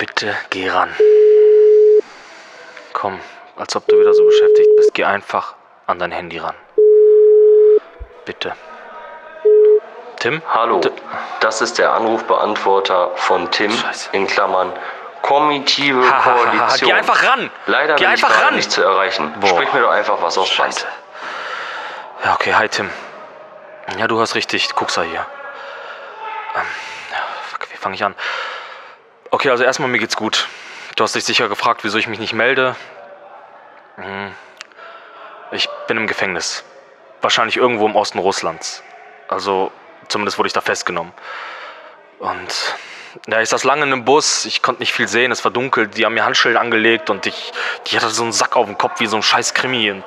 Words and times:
Bitte 0.00 0.34
geh 0.48 0.66
ran. 0.70 0.88
Komm, 2.94 3.20
als 3.56 3.76
ob 3.76 3.86
du 3.86 4.00
wieder 4.00 4.14
so 4.14 4.24
beschäftigt 4.24 4.70
bist. 4.78 4.94
Geh 4.94 5.04
einfach 5.04 5.56
an 5.86 5.98
dein 5.98 6.10
Handy 6.10 6.38
ran. 6.38 6.54
Bitte. 8.24 8.54
Tim? 10.18 10.40
Hallo, 10.48 10.80
das 11.40 11.60
ist 11.60 11.76
der 11.76 11.92
Anrufbeantworter 11.92 13.10
von 13.16 13.50
Tim 13.50 13.70
Scheiße. 13.70 14.08
in 14.12 14.26
Klammern 14.26 14.72
Komitive. 15.20 16.00
Koalition. 16.00 16.88
Geh 16.88 16.94
einfach 16.94 17.22
ran. 17.22 17.50
Leider 17.66 17.96
Geh 17.96 18.06
bin 18.06 18.14
ich 18.14 18.22
gerade 18.22 18.42
ran. 18.46 18.56
nicht 18.56 18.72
zu 18.72 18.82
erreichen. 18.82 19.34
Boah. 19.38 19.48
Sprich 19.48 19.70
mir 19.74 19.82
doch 19.82 19.90
einfach 19.90 20.22
was 20.22 20.38
aufs 20.38 20.56
Band. 20.56 20.86
Ja, 22.24 22.32
okay, 22.32 22.54
hi 22.54 22.70
Tim. 22.70 22.88
Ja, 23.98 24.06
du 24.06 24.18
hast 24.18 24.34
richtig, 24.34 24.74
Kuxer 24.74 25.02
hier. 25.02 25.26
Ähm, 26.56 26.62
ja, 27.12 27.18
fuck, 27.50 27.70
wie 27.70 27.76
fange 27.76 27.96
ich 27.96 28.02
an? 28.02 28.14
Okay, 29.40 29.48
also 29.48 29.64
erstmal 29.64 29.88
mir 29.88 29.98
geht's 29.98 30.18
gut. 30.18 30.48
Du 30.96 31.02
hast 31.02 31.14
dich 31.14 31.24
sicher 31.24 31.48
gefragt, 31.48 31.82
wieso 31.82 31.96
ich 31.96 32.06
mich 32.08 32.18
nicht 32.18 32.34
melde. 32.34 32.76
Hm. 33.96 34.32
Ich 35.50 35.66
bin 35.86 35.96
im 35.96 36.06
Gefängnis. 36.06 36.62
Wahrscheinlich 37.22 37.56
irgendwo 37.56 37.86
im 37.86 37.96
Osten 37.96 38.18
Russlands. 38.18 38.82
Also, 39.28 39.72
zumindest 40.08 40.36
wurde 40.36 40.48
ich 40.48 40.52
da 40.52 40.60
festgenommen. 40.60 41.14
Und 42.18 42.74
ja, 43.28 43.40
ich 43.40 43.48
saß 43.48 43.64
lange 43.64 43.84
in 43.84 43.94
einem 43.94 44.04
Bus, 44.04 44.44
ich 44.44 44.60
konnte 44.60 44.82
nicht 44.82 44.92
viel 44.92 45.08
sehen, 45.08 45.32
es 45.32 45.42
war 45.42 45.50
dunkel, 45.50 45.88
die 45.88 46.04
haben 46.04 46.12
mir 46.12 46.26
Handschellen 46.26 46.58
angelegt 46.58 47.08
und 47.08 47.24
ich, 47.24 47.54
die 47.86 47.96
hatte 47.96 48.10
so 48.10 48.24
einen 48.24 48.32
Sack 48.32 48.56
auf 48.56 48.66
dem 48.66 48.76
Kopf 48.76 49.00
wie 49.00 49.06
so 49.06 49.16
ein 49.16 49.22
scheiß 49.22 49.54
Krimi. 49.54 49.90
Und 49.90 50.04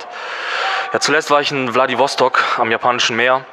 ja, 0.94 1.00
zuletzt 1.00 1.32
war 1.32 1.42
ich 1.42 1.50
in 1.50 1.74
Vladivostok 1.74 2.60
am 2.60 2.70
japanischen 2.70 3.16
Meer 3.16 3.44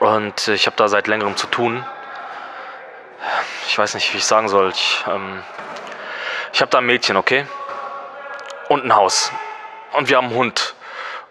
und 0.00 0.48
ich 0.48 0.66
habe 0.66 0.76
da 0.76 0.88
seit 0.88 1.06
längerem 1.06 1.34
zu 1.34 1.46
tun. 1.46 1.82
Ich 3.68 3.76
weiß 3.76 3.94
nicht, 3.94 4.12
wie 4.12 4.18
ich 4.18 4.24
sagen 4.24 4.48
soll. 4.48 4.70
Ich, 4.70 5.04
ähm, 5.08 5.42
ich 6.52 6.60
habe 6.60 6.70
da 6.70 6.78
ein 6.78 6.86
Mädchen, 6.86 7.16
okay? 7.16 7.46
Und 8.68 8.84
ein 8.84 8.94
Haus. 8.94 9.32
Und 9.92 10.08
wir 10.08 10.16
haben 10.16 10.28
einen 10.28 10.36
Hund. 10.36 10.74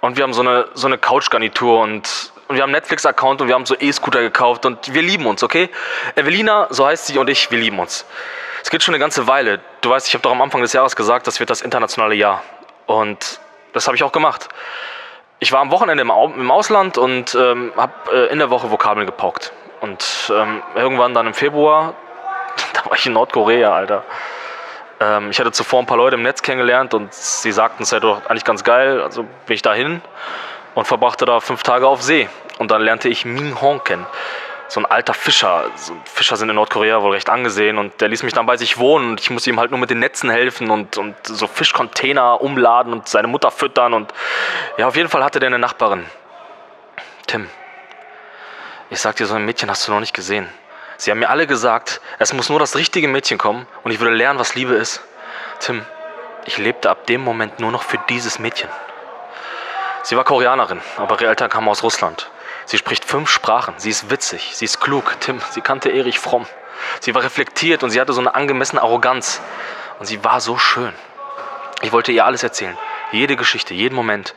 Und 0.02 0.18
wir 0.18 0.24
haben 0.24 0.34
so 0.34 0.42
eine, 0.42 0.68
so 0.74 0.88
eine 0.88 0.98
Couchgarnitur 0.98 1.80
und, 1.80 2.32
und 2.48 2.56
wir 2.56 2.62
haben 2.62 2.70
einen 2.70 2.74
Netflix-Account 2.74 3.42
und 3.42 3.48
wir 3.48 3.56
haben 3.56 3.66
so 3.66 3.76
E-Scooter 3.76 4.22
gekauft 4.22 4.66
und 4.66 4.94
wir 4.94 5.02
lieben 5.02 5.26
uns, 5.26 5.44
okay? 5.44 5.70
Evelina, 6.16 6.68
so 6.70 6.86
heißt 6.86 7.08
sie 7.08 7.18
und 7.18 7.30
ich, 7.30 7.50
wir 7.50 7.58
lieben 7.58 7.80
uns. 7.80 8.06
Es 8.62 8.70
geht 8.70 8.84
schon 8.84 8.94
eine 8.94 9.02
ganze 9.02 9.28
Weile. 9.28 9.62
Du 9.82 9.90
weißt, 9.90 10.08
ich 10.08 10.14
habe 10.14 10.22
doch 10.22 10.32
am 10.32 10.42
Anfang 10.42 10.62
des 10.62 10.74
Jahres 10.74 10.96
gesagt, 10.96 11.28
das 11.28 11.40
wird 11.40 11.50
das 11.50 11.62
internationale 11.62 12.16
Jahr. 12.16 12.44
Und 12.86 13.40
das 13.74 13.88
habe 13.88 13.96
ich 13.96 14.04
auch 14.04 14.12
gemacht. 14.12 14.50
Ich 15.40 15.52
war 15.52 15.62
am 15.62 15.72
Wochenende 15.72 16.02
im, 16.02 16.12
Au 16.12 16.28
im 16.28 16.52
Ausland 16.52 16.98
und 16.98 17.34
ähm, 17.34 17.74
habe 17.78 17.94
äh, 18.12 18.32
in 18.32 18.40
der 18.40 18.50
Woche 18.50 18.70
Vokabeln 18.72 19.06
gepaukt. 19.06 19.54
Und 19.82 20.32
ähm, 20.34 20.62
irgendwann 20.76 21.14
dann 21.14 21.28
im 21.28 21.34
Februar, 21.34 21.96
da 22.86 22.90
war 22.92 22.98
ich 22.98 23.06
in 23.06 23.14
Nordkorea, 23.14 23.74
Alter. 23.74 24.04
Ähm, 25.00 25.30
ich 25.32 25.40
hatte 25.40 25.52
zuvor 25.52 25.80
ein 25.80 25.86
paar 25.86 25.98
Leute 25.98 26.16
im 26.16 26.24
Netz 26.24 26.42
kennengelernt 26.42 26.94
und 26.94 27.14
sie 27.14 27.52
sagten, 27.52 27.84
es 27.84 27.90
sei 27.90 28.00
doch 28.00 28.26
eigentlich 28.28 28.46
ganz 28.46 28.64
geil. 28.64 29.02
Also 29.02 29.24
bin 29.24 29.56
ich 29.56 29.62
dahin 29.62 30.02
und 30.74 30.86
verbrachte 30.86 31.26
da 31.26 31.40
fünf 31.40 31.64
Tage 31.64 31.88
auf 31.88 32.02
See. 32.02 32.30
Und 32.60 32.72
dann 32.72 32.82
lernte 32.82 33.10
ich 33.10 33.26
Min 33.26 33.60
Hong 33.62 33.84
kennen. 33.84 34.06
So 34.68 34.80
ein 34.80 34.86
alter 34.86 35.14
Fischer. 35.14 35.66
So 35.76 35.94
Fischer 36.06 36.38
sind 36.38 36.50
in 36.50 36.56
Nordkorea 36.56 37.02
wohl 37.02 37.12
recht 37.12 37.30
angesehen 37.30 37.78
und 37.78 38.02
der 38.02 38.08
ließ 38.08 38.24
mich 38.24 38.34
dann 38.34 38.46
bei 38.46 38.58
sich 38.58 38.78
wohnen 38.78 39.12
und 39.12 39.22
ich 39.22 39.30
musste 39.30 39.50
ihm 39.50 39.60
halt 39.60 39.70
nur 39.70 39.80
mit 39.80 39.90
den 39.90 40.00
Netzen 40.00 40.30
helfen 40.30 40.72
und, 40.72 40.98
und 40.98 41.16
so 41.24 41.46
Fischcontainer 41.46 42.42
umladen 42.42 42.92
und 42.92 43.08
seine 43.08 43.28
Mutter 43.28 43.52
füttern 43.52 43.94
und 43.94 44.12
ja, 44.78 44.88
auf 44.88 44.96
jeden 44.96 45.10
Fall 45.10 45.24
hatte 45.24 45.40
der 45.40 45.48
eine 45.48 45.60
Nachbarin. 45.60 46.06
Tim, 47.28 47.48
ich 48.90 49.00
sag 49.00 49.18
dir, 49.18 49.28
so 49.28 49.36
ein 49.36 49.46
Mädchen 49.46 49.70
hast 49.70 49.88
du 49.88 49.92
noch 49.92 50.00
nicht 50.00 50.16
gesehen. 50.16 50.50
Sie 50.98 51.12
haben 51.12 51.20
mir 51.20 51.30
alle 51.30 51.48
gesagt, 51.48 52.02
es 52.20 52.34
muss 52.34 52.50
nur 52.50 52.60
das 52.60 52.76
richtige 52.76 53.08
Mädchen 53.08 53.38
kommen 53.38 53.68
und 53.84 53.92
ich 53.92 54.00
würde 54.00 54.16
lernen, 54.16 54.40
was 54.40 54.56
Liebe 54.56 54.76
ist. 54.76 55.02
Tim, 55.60 55.86
ich 56.46 56.58
lebte 56.58 56.90
ab 56.90 57.06
dem 57.08 57.22
Moment 57.22 57.60
nur 57.60 57.72
noch 57.72 57.84
für 57.84 58.00
dieses 58.10 58.40
Mädchen. 58.40 58.70
Sie 60.04 60.16
war 60.16 60.24
Koreanerin, 60.24 60.82
aber 60.98 61.20
ihre 61.20 61.30
Eltern 61.30 61.50
kamen 61.50 61.68
aus 61.68 61.84
Russland. 61.84 62.30
Sie 62.66 62.78
spricht 62.78 63.06
fünf 63.06 63.30
Sprachen, 63.30 63.74
sie 63.78 63.90
ist 63.90 64.10
witzig, 64.10 64.52
sie 64.56 64.66
ist 64.66 64.80
klug. 64.80 65.16
Tim, 65.20 65.42
sie 65.52 65.62
kannte 65.62 65.90
Erich 65.90 66.20
Fromm. 66.20 66.46
Sie 67.00 67.14
war 67.16 67.24
reflektiert 67.24 67.84
und 67.84 67.90
sie 67.90 68.00
hatte 68.00 68.14
so 68.14 68.22
eine 68.22 68.36
angemessene 68.36 68.82
Arroganz. 68.82 69.42
Und 70.00 70.06
sie 70.06 70.24
war 70.24 70.42
so 70.42 70.58
schön. 70.58 70.94
Ich 71.82 71.92
wollte 71.92 72.12
ihr 72.12 72.26
alles 72.26 72.44
erzählen, 72.44 72.78
jede 73.12 73.36
Geschichte, 73.36 73.74
jeden 73.74 73.96
Moment. 73.96 74.34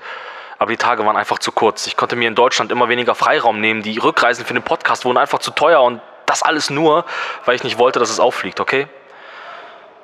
Aber 0.59 0.71
die 0.71 0.77
Tage 0.77 1.05
waren 1.07 1.17
einfach 1.17 1.39
zu 1.39 1.53
kurz. 1.53 1.87
Ich 1.87 1.97
konnte 1.97 2.17
mir 2.17 2.29
in 2.29 2.35
Deutschland 2.35 2.73
immer 2.73 2.89
weniger 2.89 3.15
Freiraum 3.15 3.61
nehmen. 3.61 3.83
Die 3.83 3.99
Rückreisen 3.99 4.45
für 4.45 4.55
den 4.55 4.63
Podcast 4.63 5.05
wurden 5.05 5.19
einfach 5.19 5.39
zu 5.39 5.53
teuer 5.53 5.83
und 5.83 6.01
das 6.29 6.43
alles 6.43 6.71
nur, 6.71 7.05
weil 7.45 7.55
ich 7.55 7.65
nicht 7.65 7.79
wollte, 7.79 7.99
dass 7.99 8.11
es 8.11 8.21
auffliegt, 8.21 8.61
okay? 8.61 8.87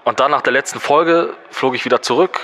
Und 0.04 0.20
dann 0.20 0.30
nach 0.30 0.42
der 0.42 0.52
letzten 0.52 0.80
Folge 0.80 1.34
flog 1.50 1.74
ich 1.74 1.84
wieder 1.84 2.02
zurück. 2.02 2.40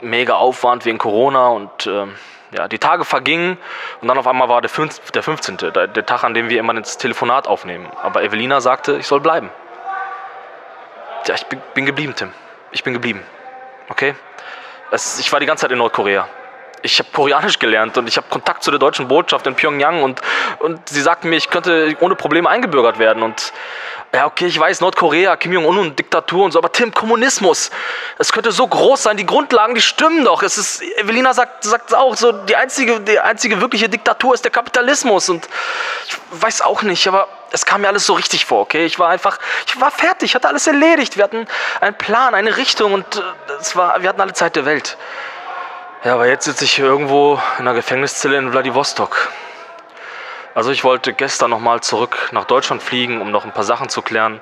Mega 0.00 0.34
Aufwand 0.34 0.84
wegen 0.84 0.98
Corona 0.98 1.48
und 1.48 1.86
ähm, 1.86 2.14
ja, 2.50 2.68
die 2.68 2.78
Tage 2.78 3.04
vergingen 3.04 3.58
und 4.00 4.08
dann 4.08 4.18
auf 4.18 4.26
einmal 4.26 4.48
war 4.48 4.60
der, 4.60 4.70
fünf, 4.70 5.10
der 5.10 5.22
15., 5.22 5.56
der, 5.56 5.86
der 5.86 6.06
Tag, 6.06 6.24
an 6.24 6.34
dem 6.34 6.48
wir 6.48 6.58
immer 6.58 6.74
das 6.74 6.98
Telefonat 6.98 7.46
aufnehmen. 7.46 7.88
Aber 8.02 8.22
Evelina 8.22 8.60
sagte, 8.60 8.96
ich 8.96 9.06
soll 9.06 9.20
bleiben. 9.20 9.50
Ja, 11.26 11.34
ich 11.34 11.46
bin, 11.46 11.60
bin 11.74 11.86
geblieben, 11.86 12.14
Tim. 12.14 12.32
Ich 12.72 12.84
bin 12.84 12.92
geblieben. 12.92 13.22
Okay? 13.88 14.14
Es, 14.90 15.18
ich 15.18 15.32
war 15.32 15.40
die 15.40 15.46
ganze 15.46 15.62
Zeit 15.62 15.72
in 15.72 15.78
Nordkorea. 15.78 16.28
Ich 16.86 17.00
habe 17.00 17.08
Koreanisch 17.12 17.58
gelernt 17.58 17.98
und 17.98 18.08
ich 18.08 18.16
habe 18.16 18.28
Kontakt 18.30 18.62
zu 18.62 18.70
der 18.70 18.78
deutschen 18.78 19.08
Botschaft 19.08 19.46
in 19.46 19.56
Pyongyang 19.56 20.04
und, 20.04 20.20
und 20.60 20.88
sie 20.88 21.02
sagten 21.02 21.28
mir, 21.28 21.36
ich 21.36 21.50
könnte 21.50 21.96
ohne 22.00 22.14
Probleme 22.14 22.48
eingebürgert 22.48 23.00
werden. 23.00 23.24
Und 23.24 23.52
ja, 24.14 24.26
okay, 24.26 24.46
ich 24.46 24.58
weiß, 24.58 24.80
Nordkorea, 24.80 25.36
Kim 25.36 25.52
Jong-un 25.52 25.78
und 25.78 25.98
Diktatur 25.98 26.44
und 26.44 26.52
so, 26.52 26.58
aber 26.58 26.70
Tim, 26.70 26.94
Kommunismus, 26.94 27.70
es 28.18 28.32
könnte 28.32 28.52
so 28.52 28.66
groß 28.66 29.02
sein, 29.02 29.16
die 29.16 29.26
Grundlagen, 29.26 29.74
die 29.74 29.82
stimmen 29.82 30.24
doch. 30.24 30.44
Es 30.44 30.56
ist, 30.58 30.80
Evelina 30.96 31.34
sagt, 31.34 31.64
sagt 31.64 31.92
auch 31.92 32.14
so, 32.14 32.30
die 32.30 32.54
einzige, 32.54 33.00
die 33.00 33.18
einzige 33.18 33.60
wirkliche 33.60 33.88
Diktatur 33.88 34.32
ist 34.34 34.44
der 34.44 34.52
Kapitalismus 34.52 35.28
und 35.28 35.48
ich 36.06 36.16
weiß 36.42 36.62
auch 36.62 36.82
nicht, 36.82 37.06
aber 37.08 37.28
es 37.50 37.66
kam 37.66 37.80
mir 37.80 37.88
alles 37.88 38.06
so 38.06 38.14
richtig 38.14 38.46
vor, 38.46 38.60
okay? 38.60 38.86
Ich 38.86 38.98
war 38.98 39.08
einfach, 39.08 39.38
ich 39.66 39.80
war 39.80 39.90
fertig, 39.90 40.34
hatte 40.34 40.48
alles 40.48 40.66
erledigt. 40.66 41.16
Wir 41.16 41.24
hatten 41.24 41.46
einen 41.80 41.96
Plan, 41.96 42.34
eine 42.34 42.56
Richtung 42.56 42.92
und 42.92 43.16
äh, 43.16 43.20
es 43.60 43.74
war, 43.74 44.00
wir 44.02 44.08
hatten 44.08 44.20
alle 44.20 44.34
Zeit 44.34 44.56
der 44.56 44.64
Welt. 44.64 44.96
Ja, 46.04 46.14
aber 46.14 46.28
jetzt 46.28 46.44
sitze 46.44 46.64
ich 46.64 46.78
irgendwo 46.78 47.40
in 47.58 47.66
einer 47.66 47.74
Gefängniszelle 47.74 48.36
in 48.36 48.52
Vladivostok. 48.52 49.32
Also 50.54 50.70
ich 50.70 50.84
wollte 50.84 51.12
gestern 51.12 51.50
nochmal 51.50 51.80
zurück 51.80 52.28
nach 52.32 52.44
Deutschland 52.44 52.82
fliegen, 52.82 53.20
um 53.20 53.30
noch 53.30 53.44
ein 53.44 53.52
paar 53.52 53.64
Sachen 53.64 53.88
zu 53.88 54.02
klären 54.02 54.40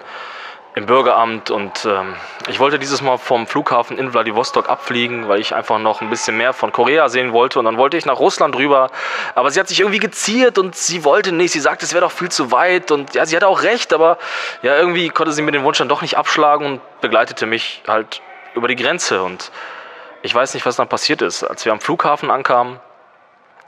im 0.75 0.87
Bürgeramt. 0.87 1.50
Und 1.50 1.87
ähm, 1.87 2.16
ich 2.48 2.59
wollte 2.59 2.78
dieses 2.78 3.00
Mal 3.03 3.19
vom 3.19 3.47
Flughafen 3.47 3.98
in 3.98 4.10
Vladivostok 4.10 4.69
abfliegen, 4.69 5.28
weil 5.28 5.41
ich 5.41 5.54
einfach 5.54 5.78
noch 5.78 6.03
ein 6.03 6.10
bisschen 6.10 6.37
mehr 6.37 6.53
von 6.53 6.72
Korea 6.72 7.09
sehen 7.09 7.32
wollte. 7.32 7.60
Und 7.60 7.65
dann 7.65 7.78
wollte 7.78 7.97
ich 7.97 8.04
nach 8.04 8.19
Russland 8.19 8.56
rüber, 8.56 8.91
aber 9.34 9.50
sie 9.50 9.60
hat 9.60 9.69
sich 9.69 9.81
irgendwie 9.81 10.00
geziert 10.00 10.59
und 10.59 10.75
sie 10.76 11.04
wollte 11.04 11.32
nicht, 11.32 11.53
sie 11.53 11.60
sagte, 11.60 11.86
es 11.86 11.94
wäre 11.94 12.04
doch 12.04 12.12
viel 12.12 12.31
zu 12.31 12.50
weit. 12.50 12.91
Und 12.91 13.15
ja, 13.15 13.25
sie 13.26 13.36
hatte 13.36 13.47
auch 13.47 13.62
recht, 13.62 13.92
aber 13.92 14.19
ja, 14.62 14.76
irgendwie 14.76 15.09
konnte 15.09 15.32
sie 15.32 15.42
mir 15.42 15.53
den 15.53 15.62
Wunsch 15.62 15.78
dann 15.78 15.88
doch 15.88 16.03
nicht 16.03 16.19
abschlagen 16.19 16.66
und 16.66 17.00
begleitete 17.00 17.47
mich 17.47 17.82
halt 17.86 18.21
über 18.54 18.69
die 18.69 18.76
Grenze. 18.76 19.22
Und 19.22 19.50
ich 20.25 20.35
weiß 20.35 20.55
nicht, 20.55 20.65
was 20.65 20.77
dann 20.77 20.89
passiert 20.89 21.21
ist. 21.21 21.45
Als 21.45 21.67
wir 21.67 21.73
am 21.73 21.81
Flughafen 21.81 22.31
ankamen, 22.31 22.81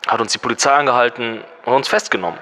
hat 0.09 0.21
uns 0.23 0.33
die 0.33 0.39
Polizei 0.39 0.73
angehalten 0.73 1.45
und 1.67 1.75
uns 1.75 1.87
festgenommen. 1.87 2.41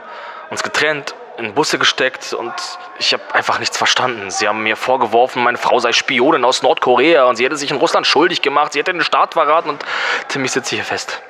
Uns 0.51 0.63
getrennt, 0.63 1.17
in 1.37 1.53
Busse 1.53 1.81
gesteckt 1.81 2.33
und 2.33 2.55
ich 3.01 3.13
habe 3.13 3.23
einfach 3.33 3.59
nichts 3.59 3.77
verstanden. 3.77 4.31
Sie 4.31 4.47
haben 4.47 4.63
mir 4.63 4.77
vorgeworfen, 4.77 5.43
meine 5.43 5.59
Frau 5.59 5.81
sei 5.81 5.93
Spionin 5.93 6.45
aus 6.45 6.63
Nordkorea 6.63 7.25
und 7.25 7.35
sie 7.35 7.45
hätte 7.45 7.57
sich 7.57 7.73
in 7.73 7.77
Russland 7.77 8.07
schuldig 8.07 8.41
gemacht, 8.41 8.73
sie 8.73 8.79
hätte 8.79 8.93
den 8.93 9.03
Staat 9.03 9.35
verraten 9.35 9.69
und 9.69 9.85
Tim, 10.29 10.45
ich 10.45 10.53
sitze 10.53 10.77
hier 10.77 10.85
fest. 10.85 11.21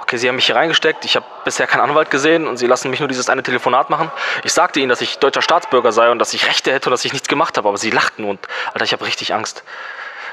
Okay, 0.00 0.16
sie 0.16 0.28
haben 0.28 0.36
mich 0.36 0.46
hier 0.46 0.56
reingesteckt, 0.56 1.04
ich 1.04 1.16
habe 1.16 1.26
bisher 1.44 1.66
keinen 1.66 1.82
Anwalt 1.82 2.10
gesehen 2.10 2.48
und 2.48 2.56
sie 2.56 2.66
lassen 2.66 2.88
mich 2.88 3.00
nur 3.00 3.08
dieses 3.08 3.28
eine 3.28 3.42
Telefonat 3.42 3.90
machen. 3.90 4.10
Ich 4.42 4.54
sagte 4.54 4.80
ihnen, 4.80 4.88
dass 4.88 5.02
ich 5.02 5.18
deutscher 5.18 5.42
Staatsbürger 5.42 5.92
sei 5.92 6.10
und 6.10 6.18
dass 6.18 6.32
ich 6.32 6.48
Rechte 6.48 6.72
hätte 6.72 6.88
und 6.88 6.92
dass 6.92 7.04
ich 7.04 7.12
nichts 7.12 7.28
gemacht 7.28 7.58
habe, 7.58 7.68
aber 7.68 7.76
sie 7.76 7.90
lachten 7.90 8.24
und, 8.24 8.40
Alter, 8.72 8.84
ich 8.86 8.94
habe 8.94 9.04
richtig 9.04 9.34
Angst. 9.34 9.64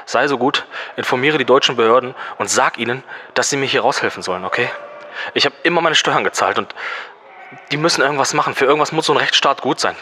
Sei 0.06 0.28
so 0.28 0.38
gut, 0.38 0.66
informiere 0.96 1.38
die 1.38 1.44
deutschen 1.44 1.76
Behörden 1.76 2.14
und 2.38 2.50
sag 2.50 2.78
ihnen, 2.78 3.02
dass 3.34 3.50
sie 3.50 3.56
mir 3.56 3.66
hier 3.66 3.82
raushelfen 3.82 4.22
sollen, 4.22 4.44
okay? 4.44 4.68
Ich 5.32 5.44
habe 5.46 5.54
immer 5.62 5.80
meine 5.80 5.94
Steuern 5.94 6.24
gezahlt 6.24 6.58
und 6.58 6.74
die 7.70 7.76
müssen 7.76 8.02
irgendwas 8.02 8.34
machen. 8.34 8.54
Für 8.54 8.64
irgendwas 8.64 8.92
muss 8.92 9.06
so 9.06 9.12
ein 9.12 9.18
Rechtsstaat 9.18 9.60
gut 9.62 9.80
sein. 9.80 9.96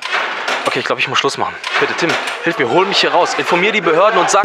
Okay, 0.66 0.78
ich 0.78 0.84
glaube, 0.84 1.00
ich 1.00 1.08
muss 1.08 1.18
Schluss 1.18 1.38
machen. 1.38 1.54
Bitte, 1.80 1.94
Tim, 1.94 2.10
hilf 2.44 2.58
mir, 2.58 2.68
hol 2.70 2.86
mich 2.86 2.98
hier 2.98 3.12
raus. 3.12 3.34
Informier 3.36 3.72
die 3.72 3.80
Behörden 3.80 4.18
und 4.18 4.30
sag. 4.30 4.44